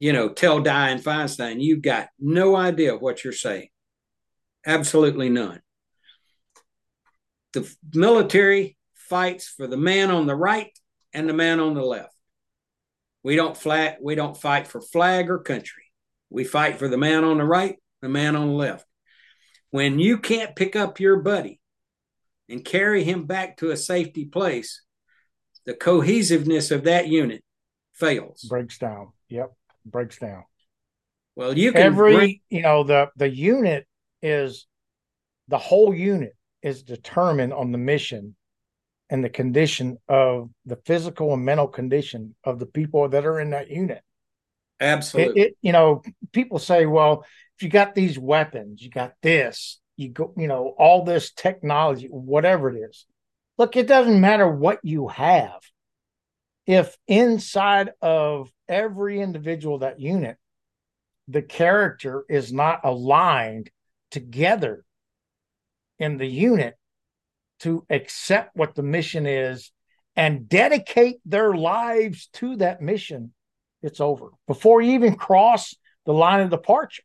[0.00, 3.68] you know, tell Dianne Feinstein, you've got no idea what you're saying.
[4.66, 5.60] Absolutely none.
[7.52, 10.72] The military fights for the man on the right
[11.12, 12.14] and the man on the left.
[13.22, 15.84] We don't flat we don't fight for flag or country.
[16.30, 18.86] We fight for the man on the right, the man on the left.
[19.70, 21.60] When you can't pick up your buddy
[22.48, 24.82] and carry him back to a safety place,
[25.66, 27.42] the cohesiveness of that unit
[27.92, 28.42] fails.
[28.48, 29.08] Breaks down.
[29.28, 29.52] Yep.
[29.84, 30.44] Breaks down.
[31.36, 33.86] Well, you can every bring, you know the the unit
[34.22, 34.66] is
[35.48, 38.34] the whole unit is determined on the mission
[39.10, 43.50] and the condition of the physical and mental condition of the people that are in
[43.50, 44.02] that unit.
[44.80, 45.40] absolutely.
[45.40, 47.24] It, it, you know, people say, well,
[47.56, 52.06] if you got these weapons, you got this, you go, you know, all this technology,
[52.06, 53.06] whatever it is.
[53.56, 55.60] Look, it doesn't matter what you have.
[56.66, 60.36] If inside of every individual that unit,
[61.26, 63.70] the character is not aligned
[64.10, 64.84] together
[65.98, 66.76] in the unit
[67.60, 69.72] to accept what the mission is
[70.16, 73.32] and dedicate their lives to that mission,
[73.82, 75.74] it's over before you even cross
[76.06, 77.02] the line of departure.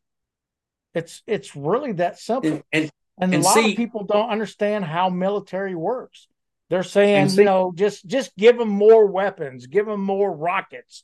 [0.94, 2.52] It's it's really that simple.
[2.52, 6.28] and, and, And, and a lot see- of people don't understand how military works.
[6.70, 11.04] They're saying, see- you know, just just give them more weapons, give them more rockets,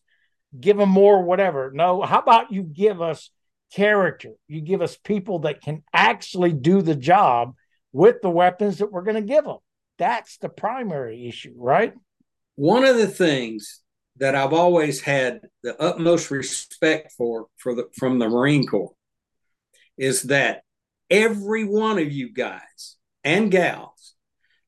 [0.60, 1.72] give them more whatever.
[1.74, 3.30] No, how about you give us
[3.74, 4.32] character?
[4.48, 7.54] You give us people that can actually do the job
[7.92, 9.58] with the weapons that we're going to give them.
[9.98, 11.94] That's the primary issue, right?
[12.56, 13.80] one of the things
[14.18, 18.92] that I've always had the utmost respect for, for the, from the Marine Corps
[19.98, 20.64] is that
[21.10, 24.16] every one of you guys and gals,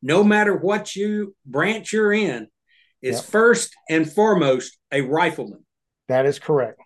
[0.01, 2.47] no matter what you branch you're in,
[3.01, 3.25] is Yep.
[3.25, 5.65] first and foremost a rifleman.
[6.07, 6.79] That is correct.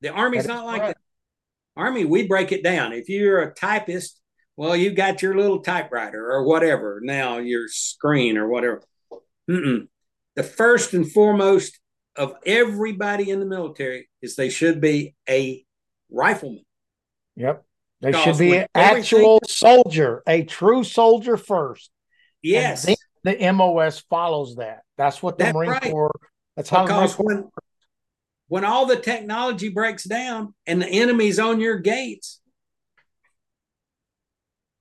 [0.00, 0.98] The Army's not like correct.
[1.76, 1.80] that.
[1.82, 2.94] Army, we break it down.
[2.94, 4.18] If you're a typist,
[4.56, 8.82] well, you got your little typewriter or whatever, now your screen or whatever.
[9.50, 9.88] Mm-mm.
[10.34, 11.78] The first and foremost
[12.16, 15.64] of everybody in the military is they should be a
[16.10, 16.64] rifleman.
[17.36, 17.64] Yep.
[18.00, 21.90] They Because should be an actual soldier, a true soldier first.
[22.42, 24.82] Yes, then the MOS follows that.
[24.96, 25.82] That's what the That's Marine right.
[25.82, 26.20] Corps.
[26.56, 27.24] That's how the Marine Corps.
[27.24, 27.50] when
[28.48, 32.40] when all the technology breaks down and the enemy's on your gates,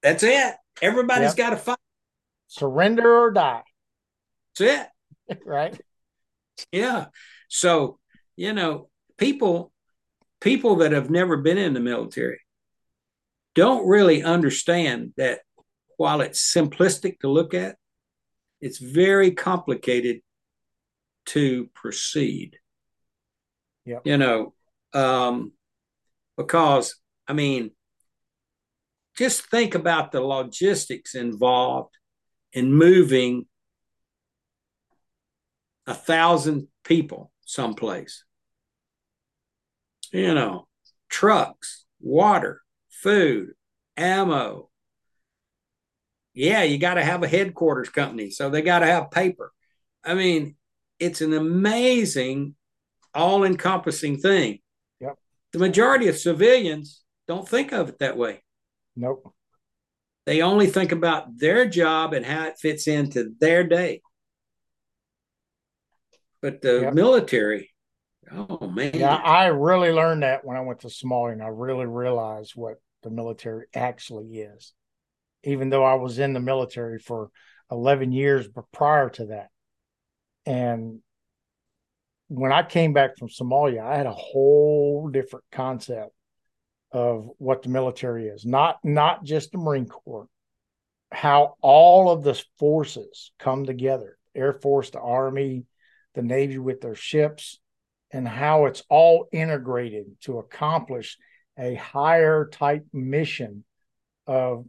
[0.05, 0.55] that's it.
[0.83, 1.37] Everybody's Yep.
[1.37, 1.77] got to fight.
[2.47, 3.63] surrender or die.
[4.59, 4.89] That's
[5.29, 5.39] it.
[5.45, 5.81] Right.
[6.71, 7.07] Yeah.
[7.49, 7.97] So,
[8.35, 9.73] you know, people
[10.41, 12.39] people that have never been in the military
[13.55, 15.39] don't really understand that
[15.97, 17.77] while it's simplistic to look at,
[18.61, 20.21] it's very complicated
[21.27, 22.59] to proceed.
[23.85, 24.01] Yep.
[24.05, 24.53] You know,
[24.93, 25.53] um,
[26.37, 26.95] because
[27.27, 27.71] I mean,
[29.17, 31.95] just think about the logistics involved
[32.53, 33.45] in moving
[35.87, 38.23] a thousand people someplace.
[40.11, 40.67] You know,
[41.09, 43.53] trucks, water, food,
[43.97, 44.69] ammo.
[46.33, 49.51] Yeah, you got to have a headquarters company, so they got to have paper.
[50.03, 50.55] I mean,
[50.99, 52.55] it's an amazing,
[53.13, 54.59] all encompassing thing.
[54.99, 55.15] Yep.
[55.53, 58.43] The majority of civilians don't think of it that way.
[58.95, 59.33] Nope.
[60.25, 64.01] They only think about their job and how it fits into their day.
[66.41, 66.93] But the Yep.
[66.93, 67.71] military,
[68.31, 71.85] oh man, Yeah, I really learned that when I went to Somalia, and I really
[71.85, 74.73] realized what the military actually is.
[75.43, 77.29] Even though I was in the military for
[77.71, 79.49] 11 years but prior to that.
[80.45, 81.01] And
[82.27, 86.11] when I came back from Somalia, I had a whole different concept
[86.95, 88.45] of what the military is.
[88.45, 90.29] Not not just the Marine Corps,
[91.11, 94.17] how all of the forces come together.
[94.33, 95.65] Air Force, the Army,
[96.13, 97.59] the Navy with their ships,
[98.11, 101.17] and how it's all integrated to accomplish
[101.59, 103.65] a higher type mission
[104.25, 104.65] of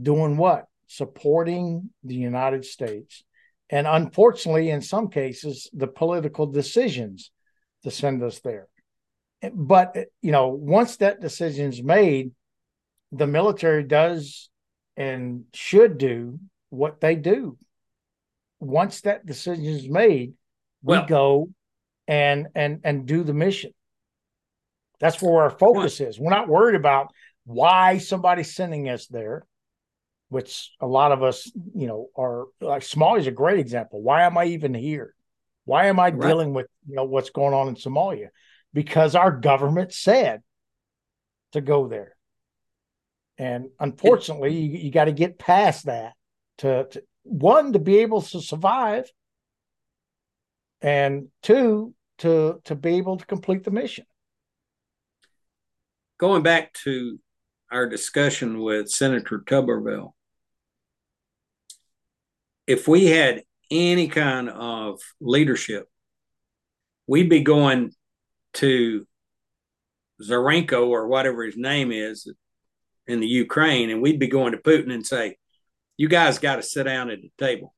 [0.00, 0.66] doing what?
[0.88, 3.22] Supporting the United States.
[3.70, 7.30] And unfortunately, in some cases, the political decisions
[7.84, 8.66] to send us there.
[9.52, 12.32] But, you know, once that decision's made,
[13.10, 14.48] the military does
[14.96, 16.38] and should do
[16.70, 17.58] what they do.
[18.60, 20.34] Once that decision is made,
[20.82, 21.48] we Well- go
[22.06, 23.72] and and and do the mission.
[25.00, 26.20] That's where our focus is.
[26.20, 27.12] We're not worried about
[27.44, 29.46] why somebody's sending us there,
[30.28, 34.00] which a lot of us, you know, are like Somalia is a great example.
[34.00, 35.14] Why am I even here?
[35.64, 36.20] Why am I Right.
[36.20, 38.28] dealing with you know what's going on in Somalia?
[38.74, 40.42] Because our government said
[41.52, 42.16] to go there.
[43.38, 46.14] And unfortunately, you, you got to get past that
[46.58, 49.10] to, to one to be able to survive,
[50.80, 54.04] and two to to be able to complete the mission.
[56.18, 57.18] Going back to
[57.70, 60.12] our discussion with Senator Tuberville,
[62.66, 65.88] if we had any kind of leadership,
[67.06, 67.92] we'd be going
[68.54, 69.06] to
[70.22, 72.30] Zarenko or whatever his name is
[73.06, 75.36] in the Ukraine, and we'd be going to Putin and say,
[75.96, 77.74] "You guys got to sit down at the table."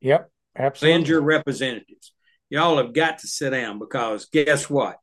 [0.00, 0.94] Yep, absolutely.
[0.94, 2.12] Send your representatives.
[2.50, 4.96] Y'all have got to sit down because guess what?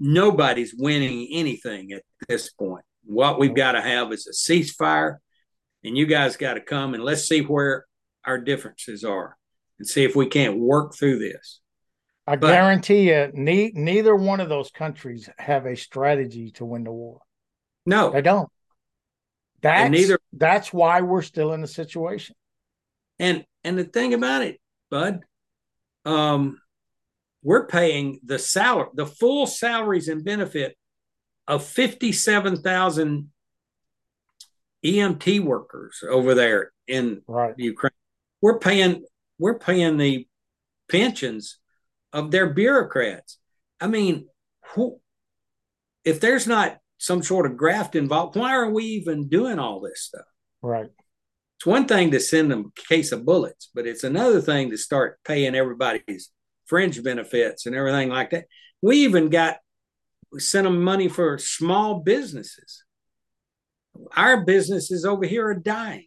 [0.00, 2.84] Nobody's winning anything at this point.
[3.04, 5.18] What we've got to have is a ceasefire,
[5.82, 7.86] and you guys got to come and let's see where
[8.24, 9.36] our differences are
[9.78, 11.60] and see if we can't work through this.
[12.26, 16.84] I but, guarantee you, ne- neither one of those countries have a strategy to win
[16.84, 17.20] the war.
[17.84, 18.48] No, they don't.
[19.60, 20.18] That's neither.
[20.32, 22.34] That's why we're still in the situation.
[23.18, 24.60] And and the thing about it,
[24.90, 25.20] Bud,
[26.04, 26.60] um,
[27.42, 30.76] we're paying the salary, the full salaries and benefit
[31.46, 33.30] of fifty-seven thousand
[34.84, 37.54] EMT workers over there in right.
[37.56, 37.92] Ukraine.
[38.40, 39.04] We're paying
[39.38, 40.26] we're paying the
[40.90, 41.58] pensions
[42.14, 43.38] of their bureaucrats.
[43.80, 44.28] I mean,
[44.72, 45.00] who,
[46.04, 50.02] if there's not some sort of graft involved, why are we even doing all this
[50.02, 50.24] stuff?
[50.62, 50.90] Right.
[51.58, 54.78] It's one thing to send them a case of bullets, but it's another thing to
[54.78, 56.30] start paying everybody's
[56.66, 58.46] fringe benefits and everything like that.
[58.80, 59.58] We even got
[60.32, 62.84] we sent them money for small businesses.
[64.16, 66.06] Our businesses over here are dying.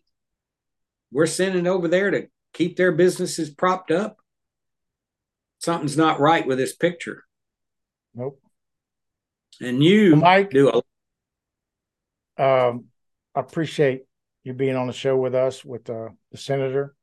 [1.12, 4.18] We're sending over there to keep their businesses propped up
[5.60, 7.24] something's not right with this picture.
[8.14, 8.40] Nope.
[9.62, 10.82] And you, well, Mike, do a.
[12.42, 12.86] Um,
[13.34, 14.04] I appreciate
[14.44, 16.96] you being on the show with us with uh, the senator.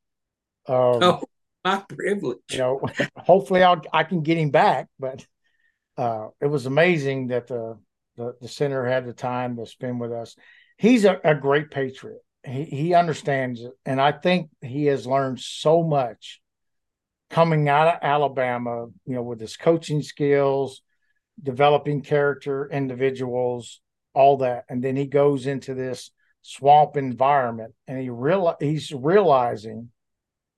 [0.66, 1.22] Um, oh,
[1.64, 2.38] my privilege.
[2.50, 2.80] You know,
[3.16, 5.26] hopefully I'll I can get him back, but
[5.96, 7.78] uh, it was amazing that the,
[8.16, 10.36] the the senator had the time to spend with us.
[10.76, 12.20] He's a, a great patriot.
[12.44, 16.40] He he understands it, and I think he has learned so much
[17.34, 20.82] coming out of Alabama, you know, with his coaching skills,
[21.42, 23.80] developing character, individuals,
[24.14, 26.12] all that, and then he goes into this
[26.42, 29.90] swamp environment, and he real he's realizing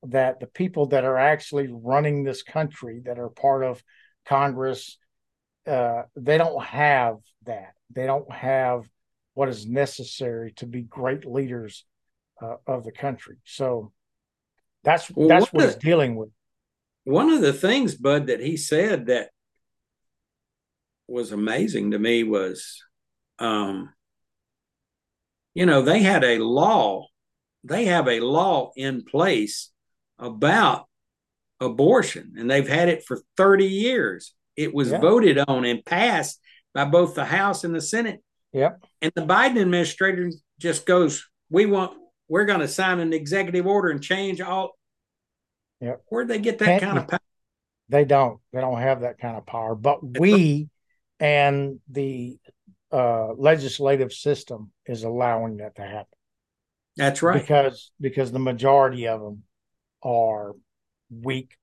[0.02, 3.82] that the people that are actually running this country, that are part of
[4.26, 4.98] Congress,
[5.66, 7.72] uh, they don't have that.
[7.90, 8.86] They don't have
[9.32, 11.86] what is necessary to be great leaders
[12.42, 13.36] uh, of the country.
[13.44, 13.92] So
[14.84, 16.28] that's well, that's what, what he's dealing with
[17.06, 19.30] one of the things, Bud, that he said that
[21.06, 22.82] was amazing to me was,
[23.38, 23.94] um,
[25.54, 27.06] you know, they had a law,
[27.62, 29.70] they have a law in place
[30.18, 30.88] about
[31.60, 34.34] abortion, and they've had it for 30 years.
[34.56, 34.98] It was yeah.
[34.98, 36.40] voted on and passed
[36.74, 38.20] by both the House and the Senate.
[38.52, 38.84] Yep.
[39.00, 41.96] And the Biden administration just goes, we want,
[42.28, 44.72] we're going to sign an executive order and change all
[45.80, 46.02] Yep.
[46.08, 47.20] Where'd they get that Can't, kind of power?
[47.88, 48.40] They don't.
[48.52, 49.74] They don't have that kind of power.
[49.74, 50.68] But we
[51.20, 52.38] and the
[52.92, 56.06] uh, legislative system is allowing that to happen.
[56.96, 57.40] That's right.
[57.40, 59.42] Because because the majority of them
[60.02, 60.54] are
[61.10, 61.56] weak,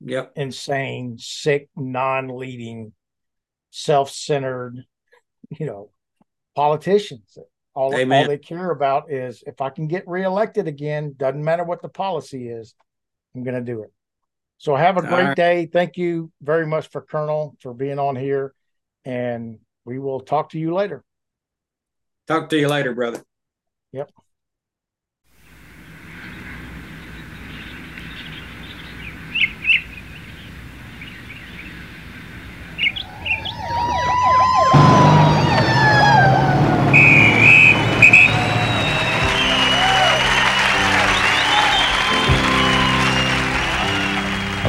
[0.00, 2.92] yep, insane, sick, non-leading,
[3.70, 4.84] self-centered,
[5.50, 5.90] you know,
[6.54, 7.36] politicians
[7.74, 11.82] all, all they care about is if I can get reelected again, doesn't matter what
[11.82, 12.74] the policy is,
[13.34, 13.92] I'm going to do it.
[14.58, 15.36] So have a great right.
[15.36, 15.66] day.
[15.66, 18.54] Thank you very much for Colonel for being on here.
[19.04, 21.04] And we will talk to you later.
[22.26, 23.22] Talk to you later, brother.
[23.92, 24.10] Yep.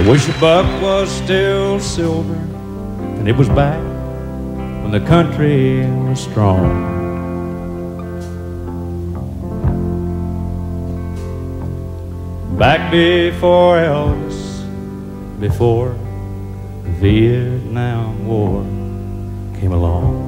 [0.05, 3.81] Wish the buck was still silver and it was back
[4.83, 6.93] when the country was strong.
[12.55, 14.61] Back before Elvis,
[15.39, 15.95] before
[16.83, 18.61] the Vietnam War
[19.59, 20.21] came along.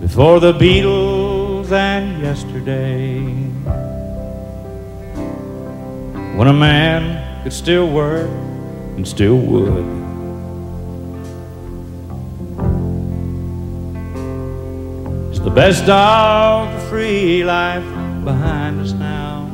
[0.00, 3.83] Before the Beatles and yesterday
[6.36, 8.28] when a man could still work
[8.96, 9.84] and still would.
[15.30, 17.84] It's the best of the free life
[18.24, 19.48] behind us now.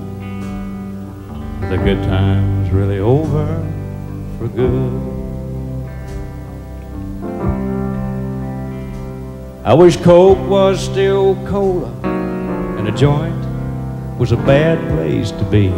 [1.69, 3.47] The good times really over
[4.39, 5.11] for good.
[9.67, 11.93] I wish Coke was still cola
[12.79, 13.39] and a joint
[14.19, 15.71] was a bad place to be.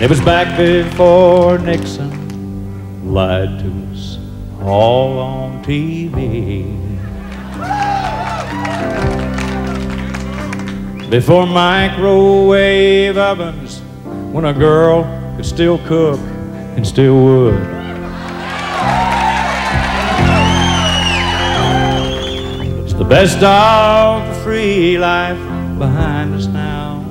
[0.00, 4.18] It was back before Nixon lied to us
[4.62, 6.64] all on TV.
[11.10, 13.80] Before microwave ovens,
[14.32, 15.02] when a girl
[15.36, 16.18] could still cook
[16.76, 17.60] and still would.
[22.84, 25.36] It's the best of the free life
[25.78, 27.04] behind us now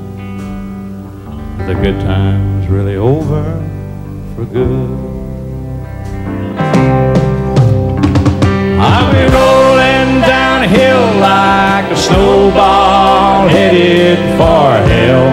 [1.68, 3.44] the good times really over
[4.36, 4.90] for good.
[8.80, 15.30] I'll be rolling downhill like a snowball headed for hell.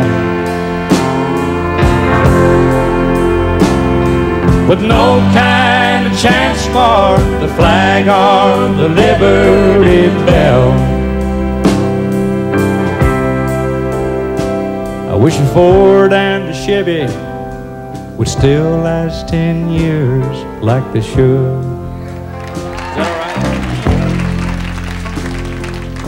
[4.67, 10.73] With no kind of chance for the flag or the Liberty Bell.
[15.13, 17.26] I wish a Ford and a Chevy
[18.17, 20.25] would still last ten years
[20.63, 21.63] like they should.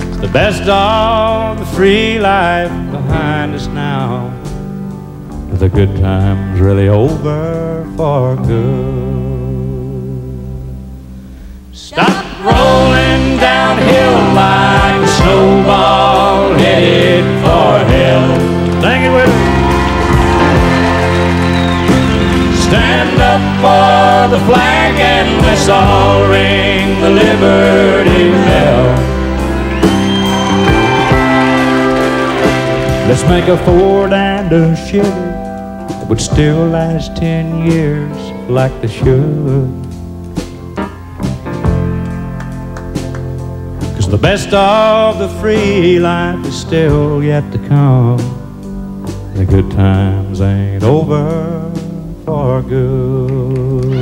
[0.09, 4.35] It's the best of the free life behind us now.
[5.53, 9.09] The good times really over for good.
[11.73, 18.81] Stop rolling downhill like a snowball headed for hell.
[18.81, 19.11] Sing it
[23.19, 28.85] Stand up for the flag and let's all ring the Liberty Bell.
[33.09, 38.17] Let's make a Ford and a Chevy that would still last ten years
[38.49, 39.69] like they should.
[43.97, 48.19] Cause the best of the free life is still yet to come.
[49.35, 51.68] The good times ain't over
[52.29, 53.98] for good.